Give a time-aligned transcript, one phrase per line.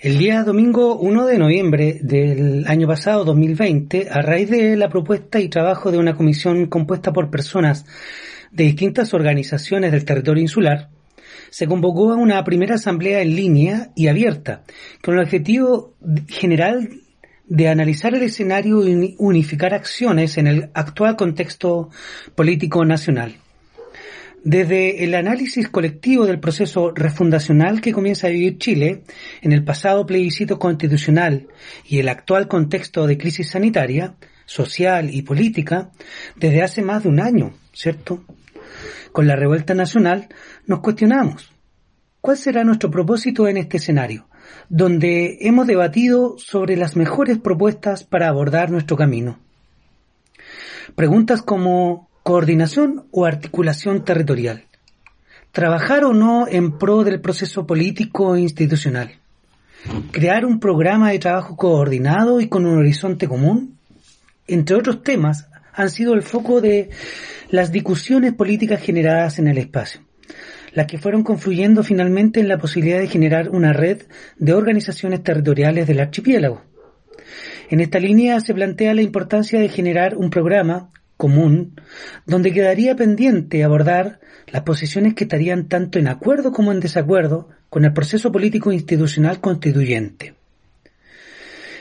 [0.00, 5.40] El día domingo 1 de noviembre del año pasado, 2020, a raíz de la propuesta
[5.40, 7.84] y trabajo de una comisión compuesta por personas
[8.52, 10.90] de distintas organizaciones del territorio insular,
[11.50, 14.62] se convocó a una primera asamblea en línea y abierta,
[15.02, 15.96] con el objetivo
[16.28, 16.90] general
[17.48, 21.90] de analizar el escenario y unificar acciones en el actual contexto
[22.36, 23.34] político nacional.
[24.44, 29.02] Desde el análisis colectivo del proceso refundacional que comienza a vivir Chile
[29.42, 31.48] en el pasado plebiscito constitucional
[31.84, 34.14] y el actual contexto de crisis sanitaria,
[34.46, 35.90] social y política,
[36.36, 38.24] desde hace más de un año, ¿cierto?
[39.12, 40.28] Con la revuelta nacional
[40.66, 41.52] nos cuestionamos,
[42.20, 44.28] ¿cuál será nuestro propósito en este escenario,
[44.68, 49.40] donde hemos debatido sobre las mejores propuestas para abordar nuestro camino?
[50.94, 54.64] Preguntas como coordinación o articulación territorial,
[55.50, 59.12] trabajar o no en pro del proceso político e institucional,
[60.12, 63.78] crear un programa de trabajo coordinado y con un horizonte común,
[64.46, 66.90] entre otros temas, han sido el foco de
[67.48, 70.02] las discusiones políticas generadas en el espacio,
[70.74, 74.02] las que fueron confluyendo finalmente en la posibilidad de generar una red
[74.36, 76.60] de organizaciones territoriales del archipiélago.
[77.70, 81.78] En esta línea se plantea la importancia de generar un programa común,
[82.24, 87.84] donde quedaría pendiente abordar las posiciones que estarían tanto en acuerdo como en desacuerdo con
[87.84, 90.34] el proceso político institucional constituyente.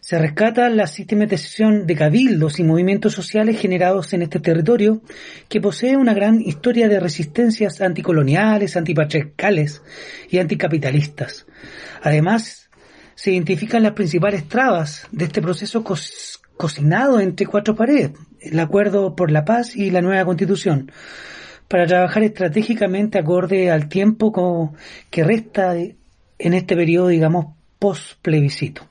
[0.00, 5.02] Se rescata la sistematización de cabildos y movimientos sociales generados en este territorio,
[5.50, 9.82] que posee una gran historia de resistencias anticoloniales, antipatriarcales
[10.30, 11.46] y anticapitalistas.
[12.02, 12.70] Además,
[13.14, 15.84] se identifican las principales trabas de este proceso
[16.56, 20.90] cocinado entre cuatro paredes, el acuerdo por la paz y la nueva constitución,
[21.68, 24.74] para trabajar estratégicamente acorde al tiempo
[25.10, 28.82] que resta en este periodo, digamos, post plebiscito.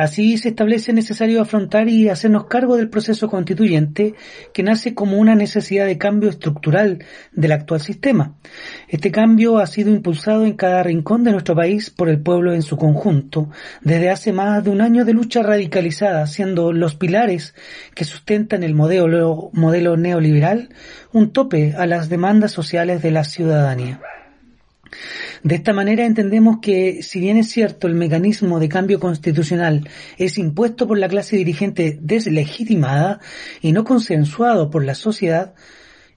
[0.00, 4.14] Así se establece necesario afrontar y hacernos cargo del proceso constituyente
[4.54, 8.34] que nace como una necesidad de cambio estructural del actual sistema.
[8.88, 12.62] Este cambio ha sido impulsado en cada rincón de nuestro país por el pueblo en
[12.62, 13.50] su conjunto
[13.82, 17.54] desde hace más de un año de lucha radicalizada, siendo los pilares
[17.94, 20.70] que sustentan el modelo, neoliberal
[21.12, 24.00] un tope a las demandas sociales de la ciudadanía.
[25.42, 30.36] De esta manera entendemos que, si bien es cierto el mecanismo de cambio constitucional es
[30.36, 33.20] impuesto por la clase dirigente deslegitimada
[33.62, 35.54] y no consensuado por la sociedad,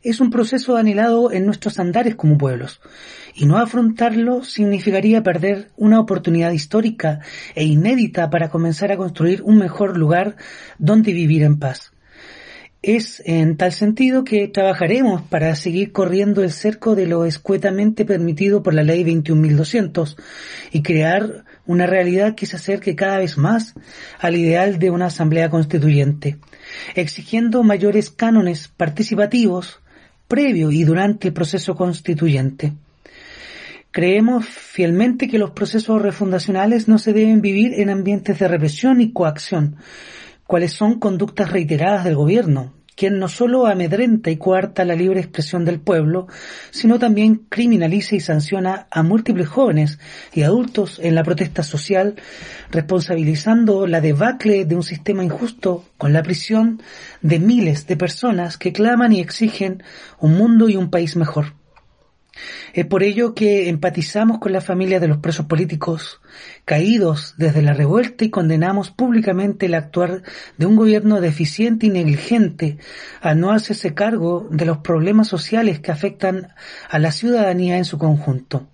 [0.01, 2.81] es un proceso anhelado en nuestros andares como pueblos,
[3.33, 7.21] y no afrontarlo significaría perder una oportunidad histórica
[7.55, 10.35] e inédita para comenzar a construir un mejor lugar
[10.77, 11.92] donde vivir en paz.
[12.83, 18.61] Es en tal sentido que trabajaremos para seguir corriendo el cerco de lo escuetamente permitido
[18.61, 20.17] por la ley 21.200
[20.73, 23.73] y crear una realidad que se acerque cada vez más
[24.19, 26.39] al ideal de una asamblea constituyente,
[26.93, 29.79] exigiendo mayores cánones participativos
[30.27, 32.73] previo y durante el proceso constituyente.
[33.91, 39.13] Creemos fielmente que los procesos refundacionales no se deben vivir en ambientes de represión y
[39.13, 39.77] coacción,
[40.53, 45.65] cuáles son conductas reiteradas del gobierno, quien no solo amedrenta y coarta la libre expresión
[45.65, 46.27] del pueblo,
[46.69, 49.97] sino también criminaliza y sanciona a múltiples jóvenes
[50.31, 52.17] y adultos en la protesta social,
[52.69, 56.83] responsabilizando la debacle de un sistema injusto con la prisión
[57.23, 59.81] de miles de personas que claman y exigen
[60.19, 61.62] un mundo y un país mejor.
[62.73, 66.21] Es por ello que empatizamos con la familia de los presos políticos
[66.65, 70.23] caídos desde la revuelta y condenamos públicamente el actuar
[70.57, 72.77] de un gobierno deficiente y negligente
[73.21, 76.53] a no hacerse cargo de los problemas sociales que afectan
[76.89, 78.67] a la ciudadanía en su conjunto.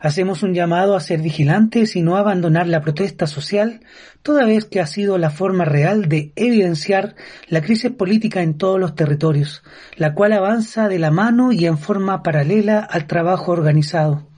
[0.00, 3.80] Hacemos un llamado a ser vigilantes y no abandonar la protesta social,
[4.22, 7.16] toda vez que ha sido la forma real de evidenciar
[7.48, 9.62] la crisis política en todos los territorios,
[9.96, 14.29] la cual avanza de la mano y en forma paralela al trabajo organizado.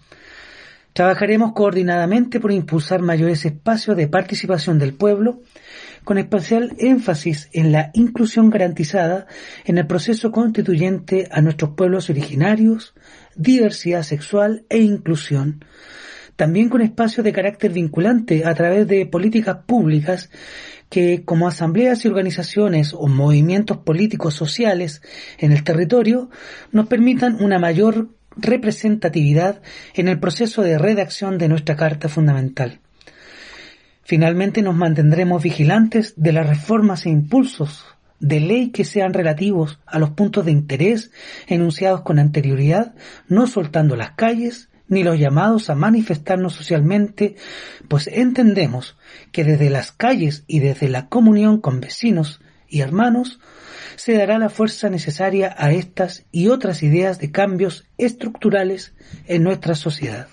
[0.93, 5.41] Trabajaremos coordinadamente por impulsar mayores espacios de participación del pueblo,
[6.05, 9.27] con especial énfasis en la inclusión garantizada
[9.65, 12.95] en el proceso constituyente a nuestros pueblos originarios,
[13.37, 15.65] diversidad sexual e inclusión,
[16.37, 20.29] también con espacios de carácter vinculante a través de políticas públicas
[20.91, 25.01] que como asambleas y organizaciones o movimientos políticos sociales
[25.39, 26.29] en el territorio
[26.71, 29.63] nos permitan una mayor representatividad
[29.95, 32.81] en el proceso de redacción de nuestra Carta Fundamental.
[34.05, 37.85] Finalmente nos mantendremos vigilantes de las reformas e impulsos
[38.19, 41.11] de ley que sean relativos a los puntos de interés
[41.47, 42.95] enunciados con anterioridad,
[43.29, 47.37] no soltando las calles ni los llamados a manifestarnos socialmente,
[47.89, 48.97] pues entendemos
[49.33, 52.41] que desde las calles y desde la comunión con vecinos
[52.73, 53.39] y hermanos
[53.97, 58.95] se dará la fuerza necesaria a estas y otras ideas de cambios estructurales
[59.27, 60.27] en nuestra sociedad.